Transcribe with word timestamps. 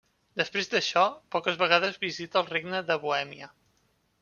Després 0.39 0.69
d'això, 0.71 1.03
poques 1.35 1.59
vegades 1.59 2.01
visita 2.07 2.41
el 2.43 2.51
Regne 2.55 2.83
de 2.91 2.99
Bohèmia. 3.07 3.53